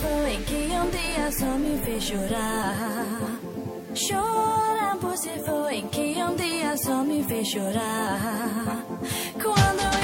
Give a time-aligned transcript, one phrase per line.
[0.00, 3.40] foi que um dia só me fez chorar.
[3.94, 8.84] Chorar você foi que um dia só me fez chorar.
[9.40, 10.03] Quando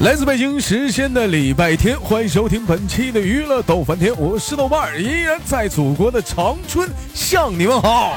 [0.00, 8.16] 来自北京时间的礼拜天，欢迎收听本期的娱乐逗翻天，我是豆瓣，依然在祖国的长春向你们好。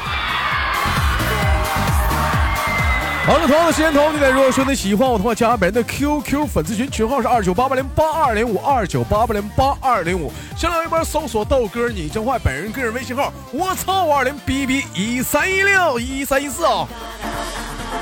[3.25, 16.87] 好了，同样的时间同样地点，如果说你喜欢我的话，加本人的 QQ 粉丝群，群号是二九八八零八二零五二九八八零八二零五，新浪微博搜索豆哥你真坏，本人个人微信号我操五二零 B B 一三一六一三一四啊。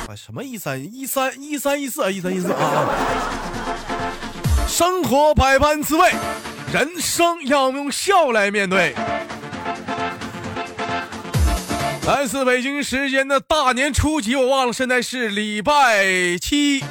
[0.08, 2.86] 啊，什么一三一三一三一四啊，一三一四啊！
[4.70, 6.12] 生活百般滋味，
[6.72, 8.94] 人生要用笑来面对。
[12.06, 16.06] 来自北京时间的大年初几，我忘了，现在是礼拜
[16.40, 16.84] 七。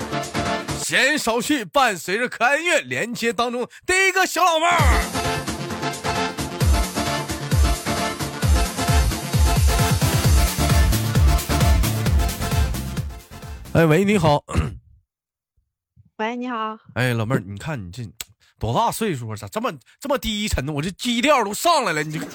[0.84, 4.76] 闲言少叙，伴随着可爱乐，连接当中第一个小老妹儿。
[13.74, 14.42] 哎喂，你好。
[16.18, 18.02] 喂，你好，哎，老妹儿，你看你这
[18.58, 19.36] 多大岁数啊？
[19.36, 20.72] 咋这么这么低沉呢？
[20.72, 22.18] 我这基调都上来了，你这，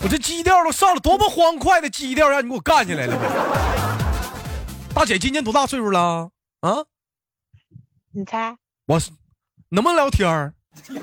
[0.00, 3.16] 我这基调都上了，多么欢快的基调，让你给我干起来了！
[4.94, 6.30] 大姐今年多大岁数了？
[6.60, 6.84] 啊，
[8.12, 8.56] 你猜？
[8.86, 9.10] 我是
[9.70, 10.54] 能不能聊天儿？
[10.86, 11.00] 你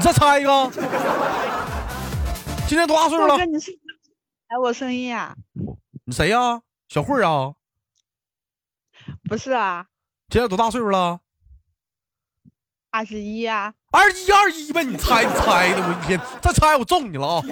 [0.00, 0.70] 再猜一个，
[2.68, 3.36] 今年多大岁数了？
[3.36, 3.72] 豆哥，你是
[4.50, 5.34] 来我声音啊、
[6.04, 7.54] 你谁呀、小慧儿啊？
[9.28, 9.86] 不是啊，
[10.28, 11.20] 今年多大岁数了？
[12.90, 13.74] 二十一呀。
[13.92, 17.42] 二一二一呗，你猜你猜的，我一天再猜我揍你了啊！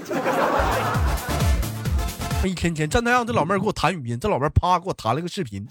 [2.45, 5.67] 一天天真的让这老妹儿给我弹语音，这老妹儿啪给我弹了个视频，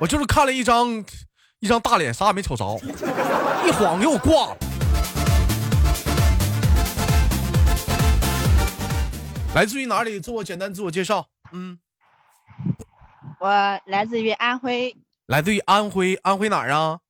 [0.00, 1.04] 我就是看了一张
[1.60, 2.76] 一张大脸，啥也没瞅着，
[3.64, 4.56] 一晃给我挂了。
[9.54, 10.18] 来自于哪里？
[10.18, 11.26] 自我简单自我介绍。
[11.52, 11.78] 嗯，
[13.40, 13.48] 我
[13.86, 14.94] 来自于安徽，
[15.26, 17.00] 来自于安徽，安徽哪儿啊？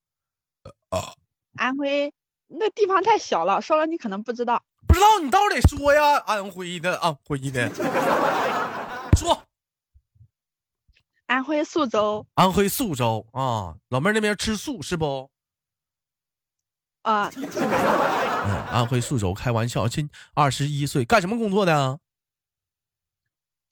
[1.56, 2.14] 安徽
[2.46, 4.62] 那地方太小了，说了你可能不知道。
[4.86, 6.18] 不知道你到底说呀？
[6.18, 7.68] 安徽的，安徽的，
[9.18, 9.42] 说。
[11.26, 15.28] 安徽宿州，安徽宿州啊，老妹儿那边吃素是不？
[17.02, 17.68] 呃，是南方
[18.46, 21.98] 嗯，安徽宿州，开玩笑，今二十一岁，干什么工作的啊？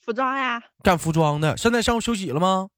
[0.08, 1.54] 服装呀，干服装的。
[1.58, 2.70] 现在上午休息了吗？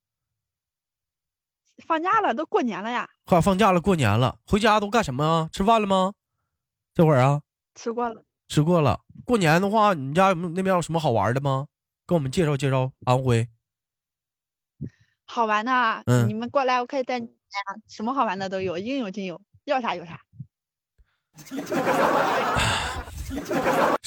[1.87, 5.49] 放假了，都过年了呀，快放假了，过年了，回家都干什么啊？
[5.53, 6.15] 吃饭了吗？
[6.93, 7.43] 这会儿啊，
[7.77, 8.25] 吃过了。
[8.49, 9.03] 吃过了。
[9.25, 11.69] 过年的话，你们家那边有什么好玩的吗？
[12.05, 13.49] 给我们介绍介绍安徽。
[15.25, 20.21] 好玩的啊，嗯你们过来，我可以带你来啊，什么好玩的都有，应有尽有，要啥有啥。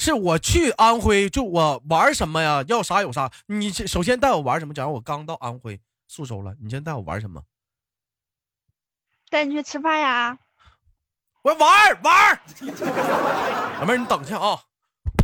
[0.04, 2.62] 是我去安徽，就我玩什么呀？
[2.68, 3.30] 要啥有啥。
[3.46, 4.74] 你首先带我玩什么？
[4.74, 7.42] 假如我刚到安徽宿州了，你先带我玩什么？
[9.30, 10.38] 带你去吃饭呀，
[11.40, 12.38] 我玩玩儿，
[13.80, 14.60] 老妹 儿你等一下啊，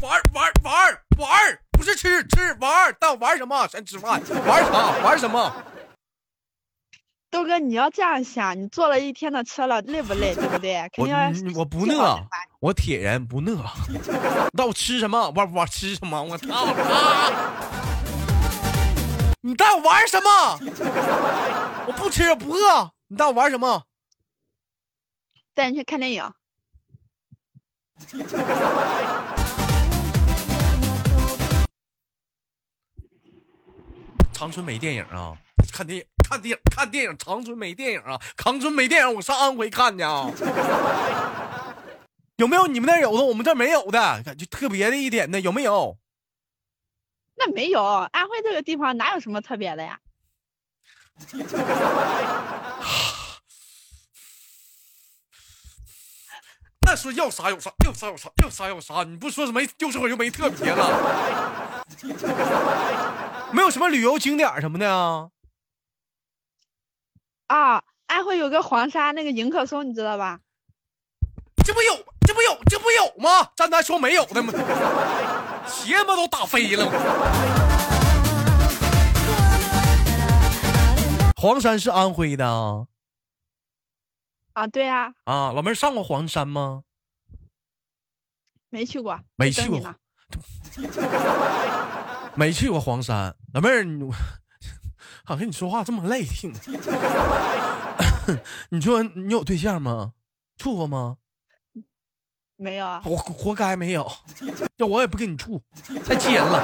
[0.00, 3.68] 玩玩玩玩，不是吃吃玩儿，带我玩什么？
[3.68, 4.98] 先吃饭，玩啥？
[5.04, 5.54] 玩什么？
[7.30, 10.34] 豆哥，你要这样想，你坐了一天的车了，累不累？
[10.34, 10.88] 对不对？
[10.92, 12.18] 肯我定我不饿，
[12.58, 13.64] 我铁人不饿。
[13.88, 13.98] 你
[14.58, 15.32] 带我吃什么？
[15.36, 16.20] 我我吃什么？
[16.20, 16.52] 我操！
[16.52, 17.70] 啊
[19.42, 20.58] 你带我玩什么？
[21.86, 22.90] 我不吃，不饿。
[23.06, 23.84] 你带我玩什么？
[25.54, 26.30] 带你去看电影。
[34.32, 35.38] 长春没电影啊？
[35.80, 37.16] 看电影，看电影，看电影。
[37.16, 38.20] 长春没电影啊？
[38.36, 40.30] 长春没电影，我上安徽看去啊。
[42.36, 44.22] 有没有你们那有的，我们这没有的？
[44.22, 45.96] 感觉特别的一点的有没有？
[47.36, 49.98] 那没有，安徽这个地方哪有什么特别的呀？
[56.80, 59.02] 那说要啥有啥，要啥有啥，要啥有啥。
[59.04, 61.82] 你不说什么就这会儿又没特别了，
[63.54, 65.30] 没有什么旅游景点什么的啊？
[67.50, 70.38] 啊，安徽有个黄山，那个迎客松，你知道吧？
[71.64, 73.50] 这不有，这不有，这不有吗？
[73.56, 74.52] 咱咱说没有的吗？
[75.66, 76.92] 鞋不都打飞了吗？
[81.36, 82.86] 黄山是安徽的啊？
[84.52, 86.84] 啊，对呀、啊，老妹儿上过黄山吗？
[88.68, 89.80] 没去过，没去过。
[92.36, 94.08] 没去过黄山，老妹儿，你
[95.30, 96.50] 好跟你说话这么累挺。
[98.70, 100.14] 你说你有对象吗？
[100.56, 101.18] 处过吗？
[102.56, 104.10] 没有啊，活活该没有，
[104.78, 105.62] 要我也不跟你处，
[106.04, 106.60] 太气人了。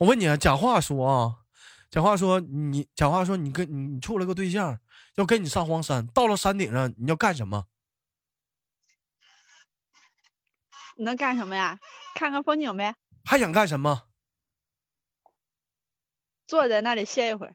[0.00, 1.36] 我问你啊，假话说啊，
[1.90, 4.78] 假话说你假话说你跟你你处了个对象，
[5.16, 7.66] 要跟你上黄山，到了山顶上你要干什么？
[10.96, 11.78] 你能干什么呀？
[12.14, 14.04] 看看风景呗，还想干什么？
[16.52, 17.54] 坐在那里歇一会儿。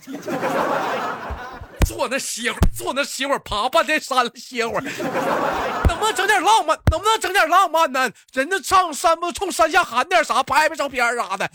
[1.84, 6.78] 坐那歇会儿，坐那歇会儿，爬半天山了歇会儿，能不能整点浪漫？
[6.90, 8.10] 能不能整点浪漫呢？
[8.32, 11.46] 人家上山不冲山下喊点啥，拍拍照片啥的，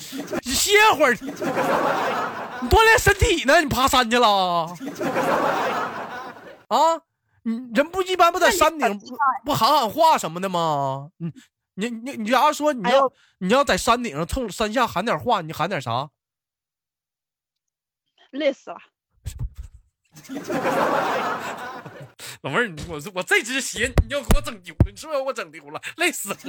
[0.43, 1.31] 你歇会儿，你
[2.69, 3.59] 锻炼身体呢？
[3.59, 4.27] 你爬山去了？
[6.67, 6.77] 啊，
[7.41, 9.07] 你人不一般不在山顶不
[9.45, 11.09] 不喊喊话什么的吗？
[11.17, 16.09] 你你你你假如说你要你要在山顶上冲山下喊点话，你喊点啥？
[18.31, 18.77] 累死了。
[22.41, 25.81] 老妹儿，你我我这只鞋你要给我整丢了，你是不是要给我整丢了？
[25.97, 26.37] 累死了！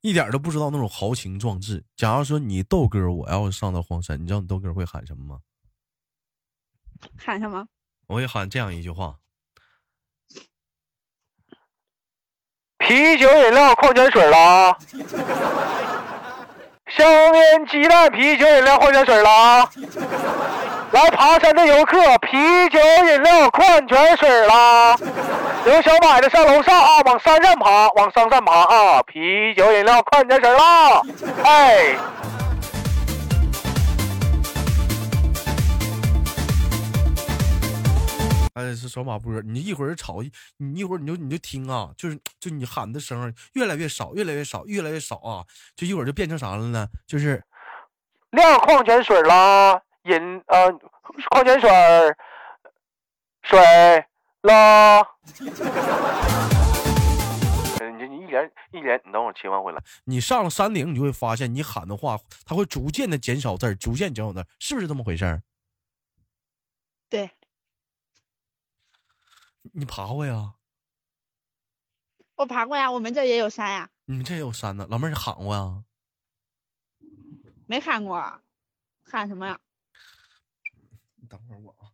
[0.00, 1.84] 一点都不知道那种豪情壮志。
[1.96, 5.40] 假如说你豆哥，我要是上到荒山，你知道你豆哥会喊什么吗？
[7.16, 7.68] 喊什么？
[8.06, 9.18] 我会喊这样一句话：
[12.88, 14.74] 啤酒、饮料、矿泉水了啊！
[16.96, 19.68] 香烟、鸡蛋、啤酒、饮料、矿泉水了啊！
[20.92, 22.38] 来爬山的游客，啤
[22.70, 24.96] 酒、饮料、矿泉水啦！
[25.66, 29.02] 有想买的上楼上啊，往山上爬，往山上爬啊！
[29.06, 31.02] 啤酒、饮料、矿泉水啦！
[31.44, 31.94] 哎。
[38.58, 40.20] 哎，是小马波，你一会儿吵，
[40.56, 45.44] 你一会儿你就你就听啊，就是就你喊的声越来越少，越来越少，越来越少啊，
[45.76, 46.88] 就一会儿就变成啥了呢？
[47.06, 47.40] 就是
[48.30, 50.72] 亮矿泉水啦，饮呃
[51.30, 52.16] 矿泉水儿
[53.42, 54.04] 水
[54.42, 55.02] 啦。
[57.78, 59.80] 呃你你一连一连，你等会儿切换回来。
[60.06, 65.42] 你上了山顶，你就会发现你喊的话，它会逐渐的减少字儿，逐渐减少字儿，是不是这么回事儿？
[67.08, 67.30] 对，
[69.72, 70.54] 你爬过呀？
[72.36, 75.84] 我爬过呀，我们这也有山呀，你们这也有山呢，老妹儿你喊过呀？
[77.66, 78.40] 没喊过，
[79.04, 79.58] 喊什么呀？
[81.16, 81.90] 你等会儿我啊。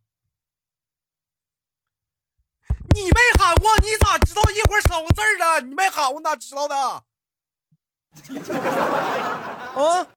[2.93, 5.67] 你没喊过，你咋知道一会儿少个字儿的？
[5.67, 6.75] 你没喊过，哪知道的？
[9.75, 10.07] 啊？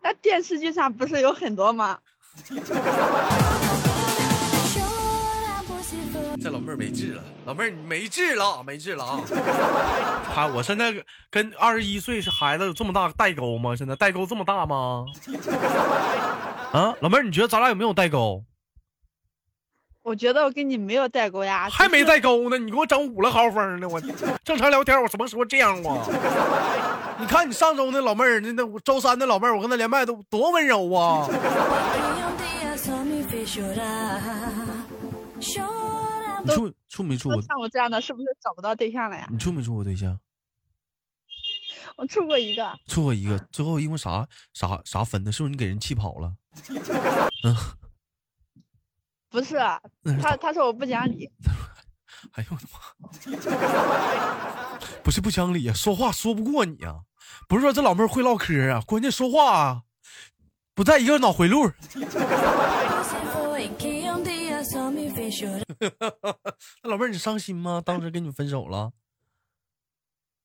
[0.00, 2.00] 那电视剧上不是有很多吗？
[6.66, 9.20] 妹儿没治了，老妹儿你没治了，没治了啊！
[10.34, 10.92] 还我现在
[11.30, 13.76] 跟二十一岁是孩子有这么大代沟吗？
[13.76, 15.04] 现在代沟这么大吗？
[16.72, 18.42] 啊，老妹儿，你觉得咱俩有没有代沟？
[20.02, 23.88] 我觉得我跟你没有代沟呀，还没代沟呢，你给我整五了豪风呢！
[23.88, 24.00] 我
[24.44, 25.98] 正常聊天，我什么时候这样过？
[27.18, 31.28] 你看你上周那老妹儿，那那周三那老妹儿，我跟她连麦都多温柔啊！
[36.46, 37.40] 你处处没处过？
[37.42, 39.26] 像我这样的，是不是找不到对象了呀？
[39.30, 40.18] 你处没处过对象？
[41.96, 45.32] 我处过一个，处过一个，最后因为啥啥啥分的？
[45.32, 46.34] 是不是你给人气跑了？
[47.44, 47.56] 嗯
[49.28, 49.56] 不是
[50.04, 51.28] 嗯他，他说我不讲理，
[52.32, 52.78] 哎呦我的妈！
[55.02, 57.00] 不是不讲理啊，说话说不过你啊！
[57.48, 59.82] 不是说这老妹儿会唠嗑啊，关键说话啊
[60.74, 61.70] 不在一个脑回路。
[66.82, 67.82] 那老妹儿你伤心吗？
[67.84, 68.92] 当时跟你分手了，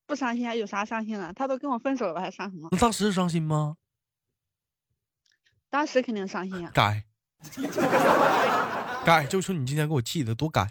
[0.06, 1.34] 不伤心还有啥伤心的？
[1.34, 2.70] 他都跟我分手了，还伤什么？
[2.72, 3.78] 那当时伤心吗？
[5.70, 6.72] 当时肯定伤心啊。
[6.74, 7.04] 该，
[9.06, 10.68] 该，就说你今天给我气的多该，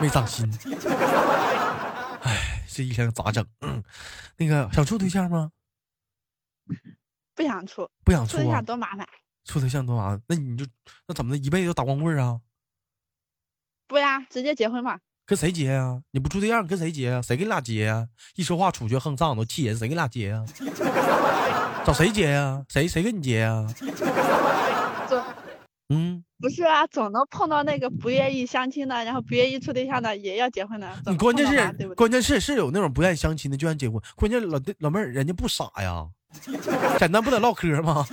[0.00, 0.48] 没长心。
[2.22, 3.44] 哎，这一天咋整？
[3.62, 3.82] 嗯，
[4.36, 5.50] 那个想处对象吗？
[7.34, 8.64] 不想处，不想处啊处对象？
[8.64, 9.08] 多麻烦。
[9.44, 10.64] 处对象多麻烦，那你就
[11.08, 11.38] 那怎么的？
[11.38, 12.40] 一辈子就打光棍啊？
[13.90, 14.96] 不呀，直接结婚嘛。
[15.26, 18.06] 跟谁结呀、你不处对象跟谁结呀、谁跟你俩结呀、
[18.36, 20.44] 一说话处决横上都气人，谁跟你俩结呀、
[21.84, 23.66] 找谁结呀、谁谁跟你结呀、
[25.08, 25.24] 做
[25.88, 30.88] 嗯，不是啊，总能碰到那个不愿意相亲的，然后不愿意处对象的，也要结婚的。
[31.06, 31.48] 你关键？
[31.48, 36.06] 是关键是是有那种不愿意相亲的就愿意结婚，关键老弟老妹儿人家不傻呀，
[36.96, 38.06] 简单不得唠嗑吗？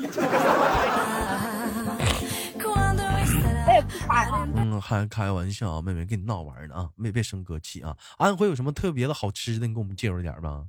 [4.77, 4.77] 呀。
[4.77, 7.97] 嗯，还开玩笑啊，妹妹跟你闹玩呢啊，别别生哥气啊。
[8.17, 10.67] 安徽有什么特别的好吃的，你给我们介绍点吧。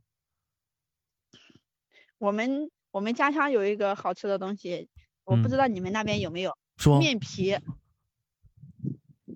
[2.19, 4.89] 我们我们家乡有一个好吃的东西，
[5.25, 7.57] 我不嗯知道你们那边有没有说，面皮。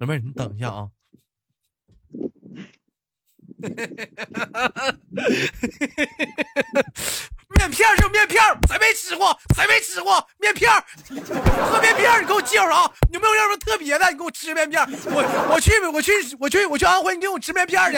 [0.00, 0.90] 老妹儿，你等一下啊。
[7.56, 9.38] 面片儿就面片，谁没吃过？
[9.54, 10.70] 谁没吃过面片？
[11.70, 12.92] 喝面片，你给我介绍啥？
[13.10, 14.10] 有没有什么特别的？
[14.10, 14.82] 你给我吃面片。
[15.06, 17.96] 我我去我去我去我去安徽，你给我吃面片去。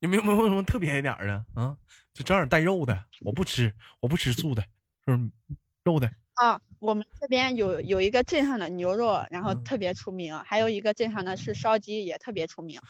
[0.00, 1.74] 有没有没有什么特别一点的啊？
[2.12, 4.62] 就整点带肉的，我不吃，我不吃素的，
[5.06, 5.18] 是？
[5.82, 6.10] 肉的。
[6.34, 12.80] 啊，我们这边有有一个镇上的牛肉，然后嗯特别出名，还有一个镇上的是烧鸡，也特别出名。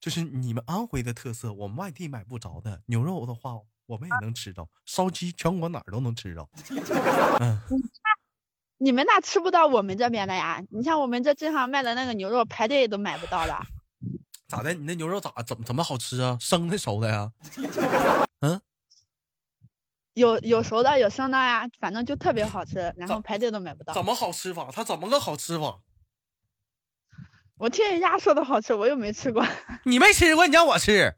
[0.00, 2.80] 就是你们安徽的特色，我们外地买不着的。
[2.86, 6.48] 牛肉的话，我们也能吃着；烧鸡，全国哪儿都能吃着。
[7.40, 7.58] 嗯，
[8.78, 10.62] 你们那吃不到我们这边的呀？
[10.70, 13.66] 你像我们这镇上卖的那个牛肉，排队都买不到了。
[14.48, 14.72] 咋的？
[14.74, 16.38] 你那牛肉咋怎么怎么好吃啊？
[16.40, 17.32] 生的熟的呀？
[20.16, 23.92] 有有熟的，有生的呀，反正就特别好吃，然后排队都买不到。
[23.92, 24.70] 怎么好吃法？
[24.72, 25.80] 它怎么个好吃法？
[27.58, 29.46] 我听人家说的好吃，我又没吃过。
[29.84, 31.14] 你没吃过，你让我吃。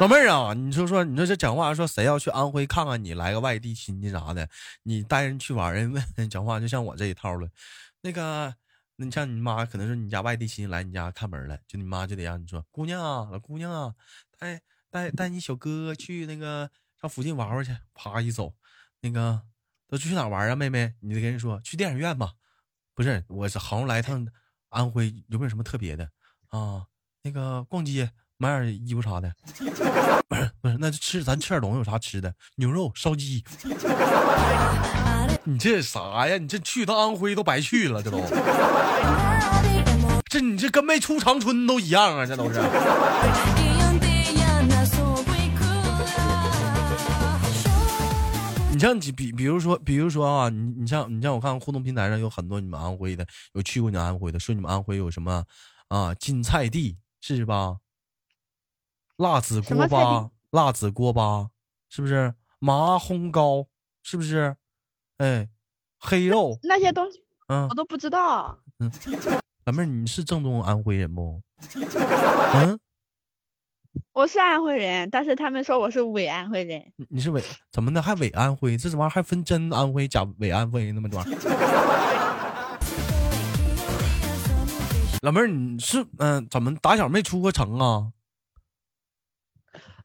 [0.00, 4.48] 老妹儿啊，你说说，你说这讲话说谁要去安徽看看你，来个外地亲戚啥的，
[4.82, 7.48] 你带人去玩儿，人问人讲话就像我这一套了。
[8.00, 8.52] 那个，
[8.96, 13.94] 那你像你妈，可能是你家外地亲戚来你家看门儿了，就你妈就得让你说，姑娘啊，老姑娘啊，
[14.36, 14.60] 带
[14.90, 16.68] 带带你小哥哥去那个
[17.00, 17.76] 上附近玩玩去。
[17.94, 18.52] 啪一走，
[19.00, 19.40] 那个
[19.88, 20.94] 都去哪玩啊，妹妹？
[21.00, 22.32] 你得跟人说去电影院吧。
[22.94, 24.26] 不是，我是好像来趟
[24.70, 26.08] 安徽，有没有什么特别的
[26.48, 26.86] 啊？
[27.22, 29.34] 那个逛街买点衣服啥的，
[30.28, 32.34] 不是不是，那就吃咱吃点东西，有啥吃的？
[32.54, 33.44] 牛肉、烧鸡。
[35.44, 36.38] 你这啥呀？
[36.38, 38.18] 你这去趟安徽都白去了，这都，
[40.24, 42.60] 这你这跟没出长春都一样啊，这都是。
[48.76, 55.42] 你像比比比如说，比如说啊，你你像你像我看互动平台上有很多你们安徽的，有去过你们安徽的，说你们安徽有什么
[55.88, 57.78] 啊金菜地是吧？
[59.16, 61.48] 辣子锅巴，辣子锅巴
[61.88, 62.34] 是不是？
[62.58, 63.66] 麻烘糕
[64.02, 64.54] 是不是？
[65.16, 65.48] 哎，
[65.98, 68.58] 黑肉，那些东西嗯我，都不知道。
[68.78, 68.92] 嗯
[69.64, 71.40] 老妹儿你是正宗安徽人不？
[71.72, 72.78] 嗯，
[74.12, 76.82] 我是安徽人，但是他们说我是伪安徽人。
[76.96, 78.00] 你你是伪怎么的？
[78.00, 78.76] 还伪安徽？
[78.76, 81.38] 这玩意儿还分真安徽假伪安徽那么玩意儿？
[85.22, 88.12] 老妹儿，你是嗯、怎么打小没出过城啊？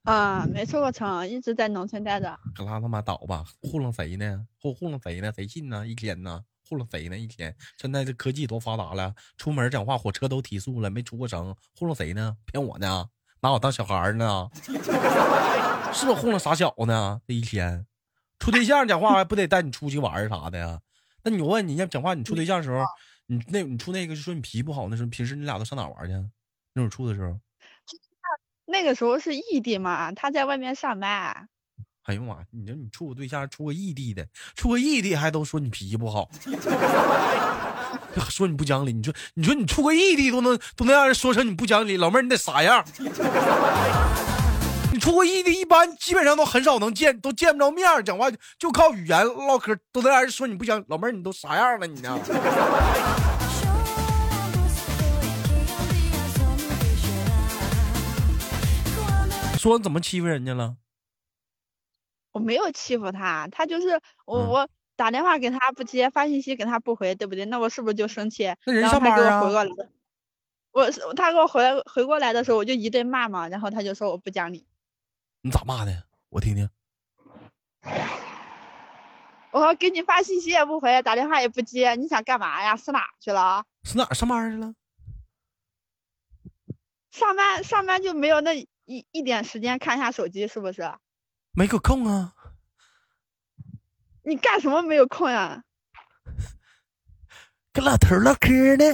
[0.04, 2.40] 啊、没出过城，一直在农村待着。
[2.56, 3.44] 可拉他妈倒吧！
[3.62, 4.48] 糊弄谁呢？
[4.60, 5.32] 糊糊弄谁呢？
[5.36, 5.88] 谁信呢？
[5.88, 6.44] 一天呢？
[6.68, 7.18] 糊弄谁呢？
[7.18, 7.56] 一天？
[7.78, 12.36] 现在这科技多发达了，出门讲话火车都提速了，没出过城，糊弄谁呢？
[12.46, 13.06] 骗我呢？
[13.42, 14.50] 拿我当小孩呢？
[15.94, 17.22] 是不是糊弄傻小子呢？
[17.28, 17.86] 这一天，
[18.40, 20.80] 处对象讲话还不得带你出去玩啥的呀？
[21.24, 22.84] 那你我问你，要讲话，你处对象的时候，
[23.28, 26.14] 你那你处那个就说你脾气不好，那时候平时你俩都上哪玩去？
[26.74, 27.40] 那会儿处的时候，
[28.66, 31.50] 那个时候是异地嘛，他在外面上班。
[32.05, 32.38] 哎呦妈！
[32.50, 36.27] 你说你处个对象，处个异地的，处个异地还都说你脾气不好，
[38.27, 38.91] 说你不讲理。
[38.91, 42.84] 你说，你说你处个异地都能都能让人说成你不讲理，老妹儿你得啥样？
[44.91, 50.84] 你处个异地，一般基本上都很少能见，都见不着面儿，讲话就靠语言唠嗑，都能让人说你不讲。
[50.88, 52.25] 老妹儿，你都啥样了你呢 um
[59.62, 60.77] 说怎么欺负人家了？
[62.32, 67.46] 我没有欺负他，他就是我，嗯我打电话给他不接，发信息给他不回，对不对？
[67.46, 68.56] 那我是不是就生气？
[68.66, 69.72] 那人然后他给上班啊我回过来，
[70.72, 74.66] 我他给我回来回过来的时候，我就一顿骂嘛，然后他就说我不讲理。
[75.42, 76.04] 你咋骂的？
[76.30, 76.70] 我听听。
[79.52, 82.78] 我说给你发信息也不回，打电话也不接，你想干嘛呀？
[82.78, 83.66] 是哪去了？
[83.84, 84.74] 是哪上班去了？
[87.12, 88.54] 上班上班就没有那
[88.86, 90.90] 一一点时间看一下手机，是不是？
[91.53, 92.34] 没有空啊。
[94.24, 95.63] 你干什么没有空呀？
[97.74, 98.86] 跟老头儿唠嗑呢。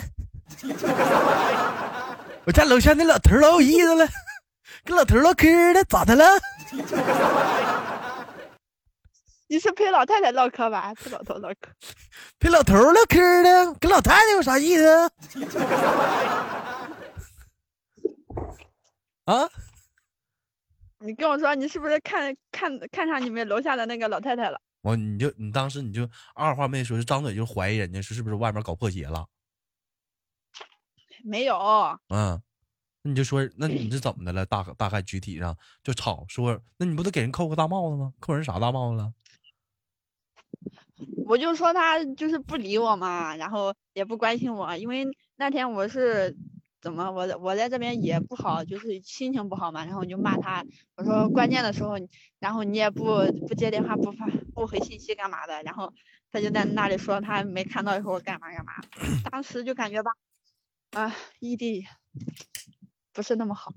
[2.45, 4.07] 我家楼下那老头儿老有意思了，
[4.85, 6.23] 跟老头唠嗑呢，咋的了？
[9.49, 10.93] 你是陪老太太唠嗑吧？
[10.95, 11.69] 陪老头唠嗑。
[12.39, 15.11] 陪老头唠嗑呢，跟老太太有啥意思？
[19.25, 19.49] 啊？
[21.07, 24.59] 你跟我说，你是不是看看看上你们楼下的那个老太太了？
[24.81, 29.25] 我你就你当时你就二话没说，就张嘴就怀疑人家是是不是外面搞破鞋了？
[31.23, 31.57] 没有，
[32.09, 32.41] 嗯，
[33.03, 34.45] 那你就说，那你是怎么的了？
[34.45, 38.13] 大大概具体上就吵说，那你不得给人扣个大帽子吗？
[38.19, 39.13] 扣人啥大帽子了？
[41.25, 46.35] 我就说他就是不理我嘛，然后也不关心我，因为那天我是
[46.87, 50.65] 怎么我我在这边也不好，就是心情不好嘛，然后我就骂他，
[50.95, 51.95] 我说关键的时候，
[52.39, 54.25] 然后你也不不接电话，不发
[54.55, 55.93] 不回信息干嘛的，然后
[56.31, 58.71] 他就在那里说他没看到以后干嘛干嘛，
[59.29, 60.11] 当时就感觉吧，
[60.91, 61.85] 啊，异地
[63.11, 63.73] 不是那么好。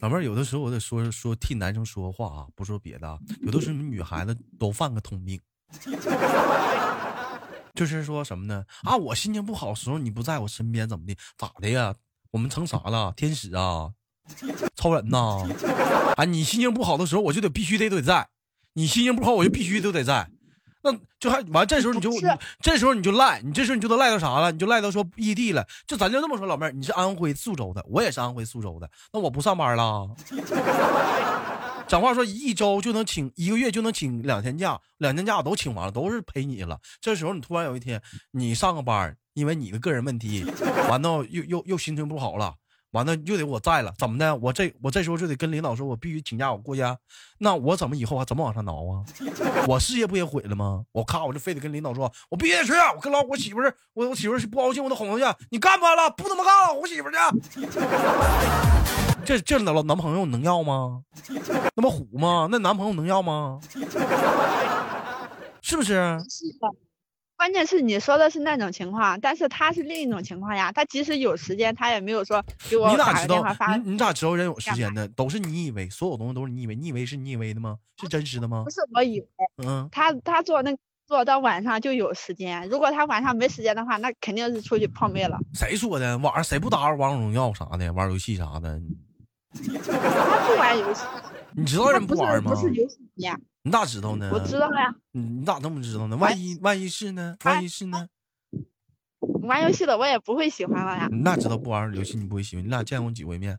[0.00, 5.40] 老妹儿，有的时候我得说说替男生说话啊，不说别的啊，有的时候女孩子都犯个通病，
[7.78, 8.64] 就是说什么呢？
[8.82, 11.16] 啊，我心情不好的时候你不在我身边，怎么的？
[11.36, 11.94] 咋的呀？
[12.32, 13.12] 我们成啥了？
[13.16, 13.90] 天使啊？
[14.74, 15.46] 超人呐？
[16.16, 18.28] 啊， 你心情不好的时候我就得必须得得在，
[18.72, 20.28] 你心情不好我就必须都得在。
[20.82, 22.20] 那就还完，这时候你就你
[22.60, 24.50] 这时候你就赖，你这时候你就都赖到啥了？
[24.50, 25.64] 你就赖到说异地了。
[25.86, 30.08] 就咱就这么说，老妹儿，你是安徽宿州的，我也是安徽宿州的，那我不上班了。
[31.88, 36.78] 讲话说一周就能请一个月就能请两天假，两天假都请完了，都是陪你了。
[37.00, 38.02] 这时候你突然有一天
[38.32, 40.44] 你上个班，因为你的个人问题，
[40.90, 42.54] 完到又又又心情不好了，
[42.92, 44.34] 完了又得我在了，怎么的？
[44.36, 46.98] 我这我这时候就得跟领导说，我必须请假，我过家。
[47.38, 49.04] 那我怎么以后还怎么往上挠啊？
[49.68, 50.84] 我事业不也毁了吗？
[50.92, 55.38] 我咔，我就非得跟领导说，我必须得去，我跟老我媳妇儿，我我媳妇儿不高兴，我得哄她去。
[55.50, 57.18] 你干吧了，不他妈干了，我媳妇儿去。
[59.24, 61.02] 这这老男朋友能要吗？
[61.74, 62.48] 那么虎吗？
[62.50, 63.60] 那男朋友能要吗？
[65.60, 66.18] 是不是？
[66.30, 66.68] 是的，
[67.38, 70.72] 关键是你说的是那种情况，但是他是另一种情况呀。
[70.72, 73.76] 他即使有时间，他也没有说给我打你咋知道个电话发。？
[73.76, 75.06] 你你咋知道人有时间呢？
[75.14, 77.78] 都是你以为，所有东西都是你以为，你以为是你以为的吗？
[78.00, 78.70] 是真实的吗不？
[78.70, 79.28] 是我以为
[79.64, 85.38] 嗯，他他做那个做到晚上就有时间，如果他晚上没时间的话，那肯定是出去泡妹了。
[85.54, 86.18] 谁说的？
[86.18, 88.80] 晚上谁不打玩王者荣耀啥的，玩游戏啥的？
[89.54, 91.04] 他不玩游戏，
[91.58, 92.60] 你知道人不玩吗不？
[92.60, 94.30] 是游戏迷啊，你咋知道呢？
[94.32, 94.94] 我知道呀。
[95.10, 96.16] 你你咋这么知道呢？
[96.16, 97.36] 万一万一是呢？
[97.44, 98.08] 万一是呢？
[99.42, 102.64] 玩游戏的我也不会喜欢了呀，你咋知道不玩游戏你不会喜欢？
[102.64, 103.58] 你俩见过几回面？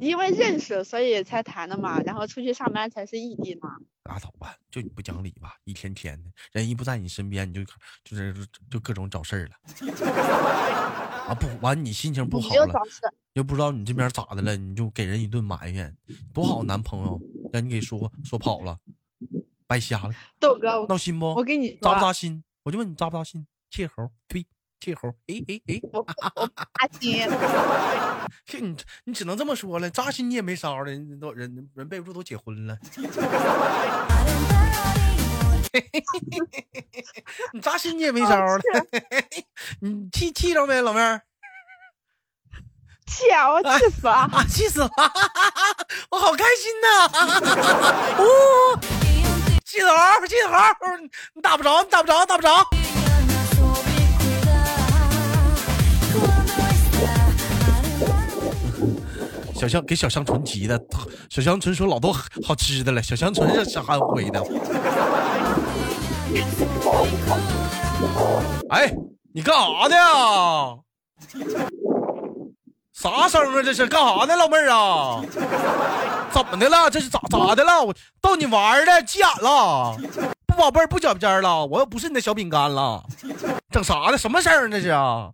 [0.00, 3.70] 因为认识所以才谈的嘛，然后出去上班才是异地嘛。
[4.04, 7.64] 拉倒吧，就你不讲理吧，一天天的，人一不在你身边，你就
[8.04, 8.34] 就是
[8.70, 9.52] 就各种找事儿了。
[11.28, 12.72] 啊不完，你心情不好了，
[13.34, 15.96] 又不知道你这边咋的了，你就给人一顿埋怨，
[16.34, 17.20] 多好男朋友，
[17.52, 18.78] 让你给说说跑了，
[19.66, 21.44] 白瞎了，豆哥，闹心不我？
[21.44, 22.42] 给你扎不，扎心？
[22.64, 23.46] 我就问你扎不扎心？
[23.70, 24.44] 切猴，呸，
[24.80, 27.28] 切猴，哎哎哎，我我扎心，
[28.44, 32.76] 这你你只能这么说了，扎心你也没招了，人都人人备不住都结婚了，
[37.52, 38.60] 你扎心你也没招了，
[39.80, 41.22] 你气气着没，老妹儿？
[43.08, 44.12] 气啊，我气 死了！
[44.12, 44.90] 啊，气死了！
[46.10, 47.08] 我好开心呐！
[48.18, 48.78] 哦，
[49.64, 50.76] 气头儿，气头儿，
[51.34, 52.66] 你打不着，你打不着，打不着。
[59.54, 60.80] 小香给小香纯急的，
[61.30, 62.12] 小香纯说老多
[62.46, 63.02] 好吃的了。
[63.02, 64.40] 小香纯是安徽的。
[68.70, 68.94] 哎，
[69.34, 70.78] 你干啥呢？
[72.98, 73.62] 啥声啊？
[73.62, 75.22] 这是干啥呢，老妹儿啊？
[76.34, 76.90] 怎么的了？
[76.90, 77.80] 这是咋咋的了？
[77.84, 79.96] 我逗你玩儿的，急眼了，
[80.46, 83.04] 不宝贝儿不脚尖儿了，我又不是你的小饼干了，
[83.70, 84.18] 整啥呢？
[84.18, 85.30] 什么声儿这是啊？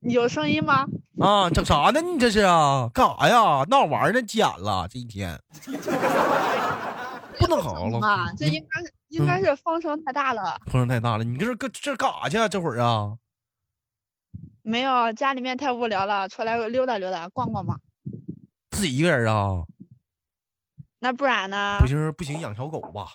[0.00, 0.84] 有声音吗？
[1.20, 2.00] 啊，整啥呢？
[2.00, 2.90] 你这是啊？
[2.92, 3.64] 干啥呀？
[3.70, 4.20] 闹玩儿呢？
[4.20, 5.38] 急眼了，这一天
[7.38, 10.58] 不能好了啊，，这应该是应该是风声太大了。
[10.66, 11.22] 风声太大了。
[11.22, 12.48] 你这是搁这干啥去啊？
[12.48, 13.12] 这会儿啊？
[14.66, 17.76] 没有，家里面太无聊了，出来溜达溜达，逛逛嘛。
[18.70, 19.62] 自己一个人啊？
[21.00, 21.86] 那不然呢不？
[21.86, 23.06] 行不行，养条狗吧。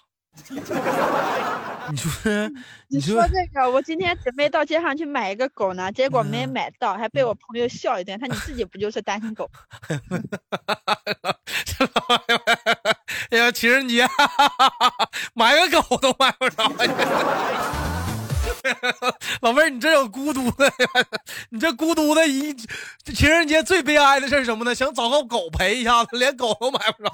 [1.89, 2.11] 你说
[2.87, 8.17] 你你说说这个，我今天准备到街上去买一个狗呢，结果没嗯买到，还被我朋友笑一顿。
[8.19, 9.49] 他你自己不就是单身狗？
[13.31, 14.07] 哎呀，情人节
[15.33, 16.71] 买个狗都买不着。
[19.41, 20.71] 老妹儿，你这有孤独的，
[21.49, 22.55] 你这孤独的一
[23.15, 24.73] 情人节最悲哀的事是什么呢？
[24.75, 27.11] 想找个狗陪一下子，连狗都买不着。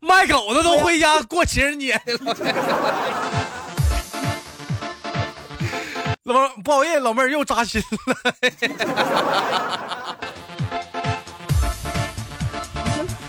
[0.00, 2.36] 卖狗的都回家过情人节去了。
[6.24, 8.16] 老妹儿，不好意思，老妹儿又扎心了。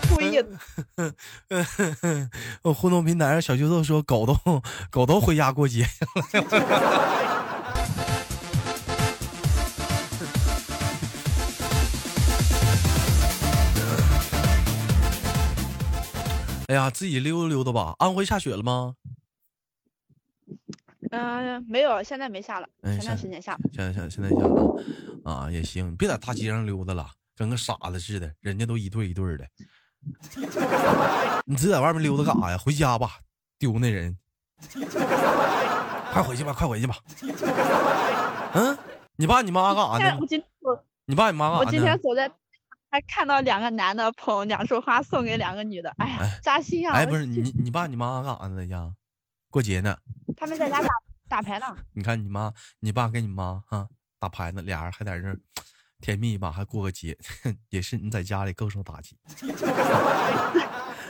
[0.08, 0.46] 故意的。
[2.62, 4.36] 我 互动平台上小舅子说狗都
[4.90, 5.84] 狗都回家过节
[16.68, 17.94] 哎呀，自己溜达溜达吧。
[17.98, 18.94] 安徽下雪了吗？
[21.10, 23.58] 嗯、没有，现在没下了，嗯前段时间下了。
[23.72, 24.82] 现在下现在下了
[25.24, 29.46] 啊，也行，别在大街上溜达了，跟个傻子似的，人家都一对一对的。
[31.46, 32.58] 你只在外面溜达干啥呀？
[32.58, 33.20] 回家吧，
[33.58, 34.16] 丢那人。
[36.12, 36.96] 快回去吧，快回去吧。
[38.54, 38.78] 嗯，
[39.16, 40.26] 你爸你妈干啥呢我？
[40.26, 41.70] 今我你爸你妈我干啥呢？
[41.72, 42.30] 今天走在，
[42.90, 46.94] 还看到两个男的捧两束花送给两个女的，哎扎心啊！
[46.94, 48.56] 哎，不是你你爸你妈干啥呢？
[48.56, 48.94] 在家
[49.50, 49.96] 过节呢？
[50.36, 50.88] 他们在家打
[51.28, 51.66] 打牌呢。
[51.92, 53.88] 你看你妈你爸跟你妈哈
[54.20, 55.38] 打牌呢，俩人还在这儿
[56.04, 57.16] 甜蜜吧，还过个节，
[57.70, 59.16] 也是你在家里更受打击。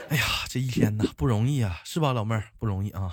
[0.07, 3.11] 哎呀，这一天呐不容易啊，是吧，老妹儿不容易啊。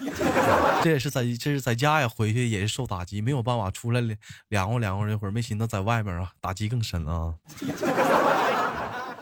[0.84, 7.36] 这也是在这是在家呀，回去也是受打击，没有办法出来凉凉快凉快一会儿，没寻思在外面啊打击更深啊。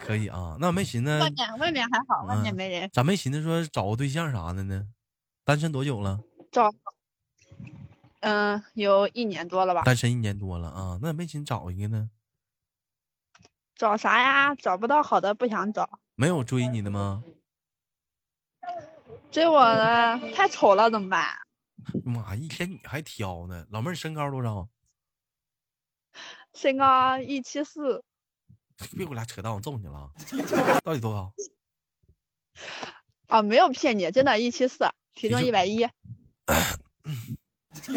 [0.05, 4.89] 可以啊，那没寻思外面外面还好，外面嗯没人咋没寻思说找个对象啥的呢？
[5.45, 6.19] 单身多久了？
[6.51, 6.69] 找。
[8.21, 9.83] 嗯，有一年多了吧？
[9.83, 12.11] 单身一年多了啊，那没寻思找一个呢？
[13.75, 14.55] 找啥呀？
[14.55, 17.25] 找不到好的不想找，没有追你的吗？
[19.31, 21.27] 追我的太丑了怎么办？
[22.05, 23.67] 妈，一天你还挑呢？
[23.71, 24.69] 老妹儿身高多少？
[26.53, 28.05] 身高一七四，
[28.97, 30.11] 别给我俩扯淡，我揍你了啊！
[30.85, 31.33] 到底多高？
[33.29, 35.89] 啊，没有骗你，真的，一七四，体重一百一。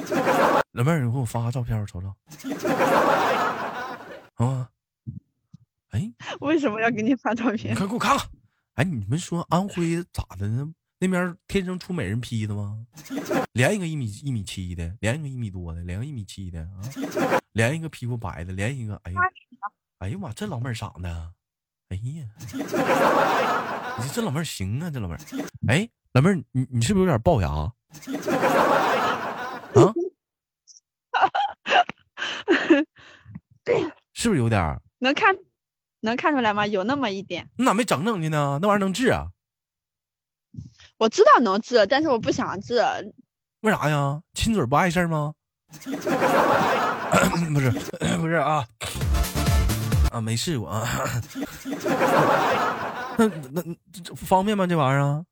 [0.74, 2.08] 老妹儿，你给我发个照片，我瞅瞅。
[4.44, 4.70] 啊，
[5.92, 7.76] 哎，为什么要给你发照你片？
[7.76, 8.28] 快给我看看。
[8.76, 10.74] 哎，你们说安徽咋的呢？
[11.00, 12.86] 那边天生出美人坯的吗？
[13.52, 16.82] 连一个一米一米七的，连一个一米多的，连个一米七的啊，
[17.52, 19.20] 连一个皮肤白的，连一个哎呀，
[20.00, 21.34] 哎呀妈，这老妹儿长的？
[21.90, 22.26] 哎呀，
[23.98, 25.20] 你这这老妹儿行啊，这老妹儿。
[25.68, 27.72] 哎，老妹儿，你你是不是有点龅牙？
[34.14, 34.82] 是不是有点儿？
[35.00, 35.36] 能看
[36.02, 36.66] 能看出来吗？
[36.68, 38.60] 有那么一点，你咋没整整去呢？
[38.62, 39.28] 那玩意儿能治啊？
[40.98, 42.82] 我知道能治，但是我不想治。
[43.62, 44.22] 为啥呀？
[44.34, 45.34] 亲嘴不碍事儿吗？
[47.54, 47.72] 不是，
[48.20, 48.66] 不是啊，
[50.12, 50.88] 啊，没试过啊。
[53.18, 53.64] 那那
[54.16, 54.68] 方便吗？
[54.68, 55.24] 这玩意儿啊？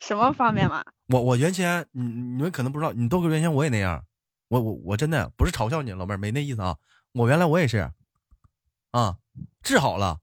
[0.00, 0.82] 什么方便吗？
[1.08, 4.02] 我我原先，你你们可能不知道，你豆哥原先我也那样。
[4.50, 6.76] 我我我真的不是嘲笑你，老妹儿没那意思啊。
[7.12, 7.88] 我原来我也是，
[8.90, 9.16] 啊，
[9.62, 10.18] 治好了。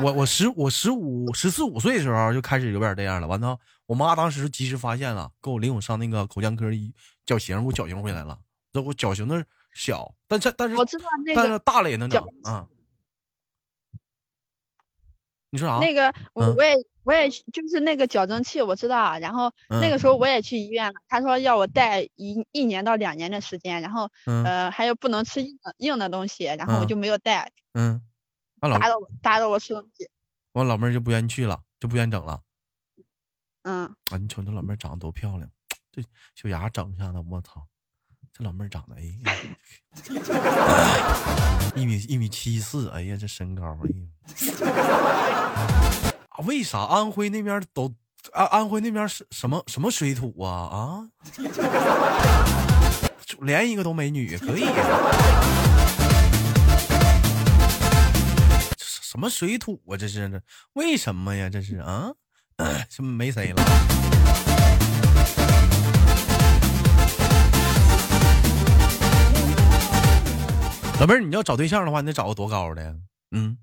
[0.00, 6.94] 我我十我十五十四五岁的时候就开始有点这样了，完了，我妈当时及时发现了，给我领我上那个口腔科医
[7.26, 8.38] 矫形，给我矫形回来了。
[8.72, 12.64] 这我矫形的小，但是但是我知道那但个是大了也能整矫啊。
[15.50, 15.78] 你说啥？
[15.78, 19.18] 那个，我嗯我也我也就是那个矫正器，我知道。
[19.18, 28.00] 然后那嗯个时候我也去医院了，他说要我戴一一年到两年的时间，然后嗯呃还有不能吃硬的硬的东西，然后我嗯就没有戴，嗯，
[28.60, 30.08] 打扰我打扰我吃东西。
[30.52, 32.40] 完老妹儿就不愿意去了，就不愿意整了。
[33.62, 35.50] 嗯，啊，你瞅这老妹儿长得多漂亮，
[35.92, 36.02] 这
[36.34, 37.66] 小牙整一下子，我操，
[38.40, 39.34] 老妹儿长得哎呀，
[41.74, 44.06] 一米一米七四，哎呀，这身高，哎呀，
[46.46, 47.94] 为啥安徽那边都
[48.32, 51.04] 安安徽那边是什么什么水土啊啊？
[53.40, 54.64] 连一个都美女，可以。
[58.76, 59.96] 这什么水土啊？
[59.98, 60.40] 这是这
[60.72, 61.50] 为什么呀？
[61.50, 62.10] 这是啊？
[62.98, 63.62] 没谁了？
[71.00, 72.94] 老妹儿，你要找对象的话，你得找个多高的？
[73.30, 73.56] 嗯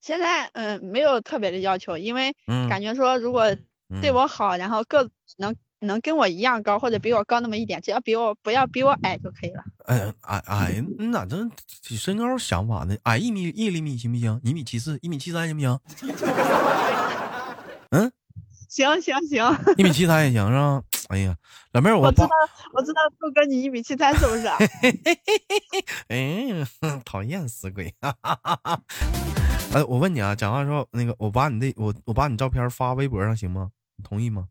[0.00, 3.54] 现在嗯没有特别的要求，因为嗯，感觉说如果
[4.00, 9.62] 对嗯我好，然后个子能能跟我一样高，或者比我高那么一点，只要比我不要比我矮就可以了。
[9.84, 11.48] 哎矮矮，你咋这
[11.96, 12.96] 身高想法呢？
[13.04, 14.40] 矮一米一厘米行不行？
[14.42, 15.78] 一米七四，一米七三行不行？
[17.90, 18.10] 嗯，
[18.68, 20.82] 行行行，一米七三也行是吧？
[21.12, 21.36] 哎呀，
[21.72, 22.28] 老妹儿，我知道，
[22.72, 24.46] 我知道豆哥你一米七三是 不是？
[26.08, 26.48] 哎，
[27.04, 27.94] 讨厌死鬼！
[29.74, 33.72] 哎，我问你啊，讲话说那个，我把你的我我把你照片发微博上行吗？
[33.96, 34.48] 你同意吗？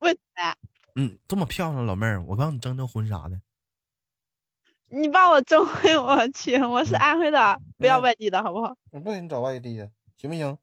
[0.00, 0.56] 为啥呀？
[0.96, 3.40] 嗯，这么漂亮老妹儿，我帮你征征婚啥的。
[4.88, 8.76] 你帮我征婚，我去，我是安徽的，不要嗯外地的好不好？
[8.90, 10.58] 我不给你找外地的，行不行？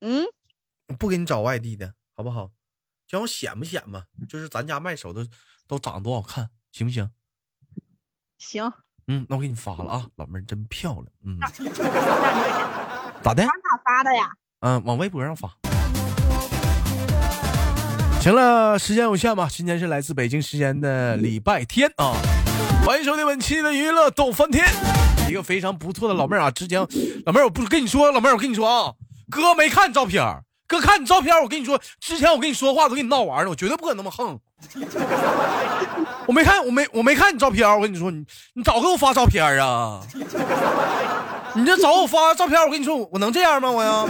[0.00, 0.24] 嗯，
[0.98, 2.50] 不给你找外地的，好不好？
[3.08, 4.04] 叫我显不显吧？
[4.28, 5.26] 就是咱家卖手的
[5.66, 7.10] 都长得多好看，行不行？
[8.36, 8.70] 行，
[9.06, 11.06] 嗯，那我给你发了啊，老妹儿真漂亮。
[11.24, 11.38] 嗯，
[13.22, 13.42] 咋的？
[13.44, 13.50] 哪
[13.82, 14.30] 发的呀？
[14.60, 15.48] 嗯，往微博上发。
[18.20, 22.12] 行了，时间有限吧，今天是来自北京时间的礼拜天啊，
[22.84, 24.66] 欢迎收听本期的娱乐逗翻天，
[25.30, 26.86] 一个非常不错的老妹儿啊，之前
[27.24, 28.92] 老妹儿我不是跟你说，老妹儿我跟你说啊，
[29.30, 34.38] 哥没看你照片儿，哥看你照片，我跟你说，之前我跟你说话都跟你闹玩呢，我绝对不可能那么横。
[36.26, 40.02] 我没看，我没我没看你照片，我跟你说，你你早给我发照片啊！
[41.54, 43.70] 你这找我发照片，我跟你说，我能这样吗？
[43.70, 44.04] 我呀。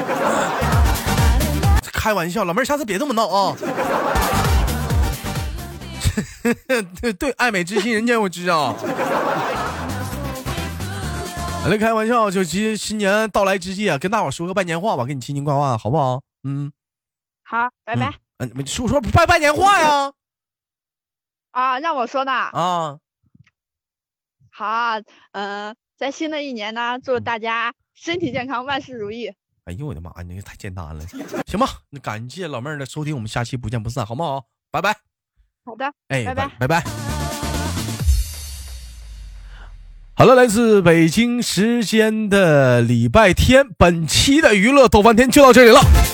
[1.92, 3.56] 开玩笑，老妹儿，下次别这么闹啊！
[7.00, 8.74] 对 对，爱美之心，人间我知啊。
[11.62, 16.20] 好了，开玩笑，就其实新年到来之际啊，跟大伙说个拜年话吧，给你亲亲挂挂，好不好？
[16.48, 16.72] 嗯，
[17.42, 18.14] 好，拜拜。
[18.38, 20.12] 嗯，你说说拜拜年话呀？
[21.50, 22.32] 啊，让我说呢。
[22.32, 22.98] 啊，
[24.50, 24.94] 好，
[25.32, 29.30] 嗯、在新的一年呢，祝大家身体健康，万事如意。
[29.64, 31.06] 哎呦我的妈呀，那个太简单了，
[31.46, 31.68] 行吧？
[31.90, 34.46] 那感谢老妹儿的收听，我们下期不见不散，好不好？
[34.70, 34.96] 拜拜。
[35.66, 36.82] 好的，哎，拜拜拜拜。
[40.14, 46.07] 好了，来自北京时间的礼拜天，本期的娱乐逗翻天就到这里了。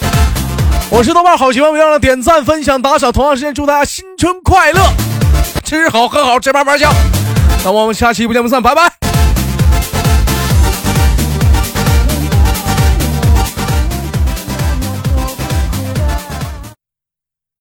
[0.90, 3.11] 我是豆瓣儿好喜欢，别忘了点赞、分享、打赏。
[3.11, 4.81] 同样时间祝大家新春快乐，
[5.64, 6.92] 吃好喝好，这慢慢香。
[7.64, 9.13] 那我们下期不见不散，拜拜。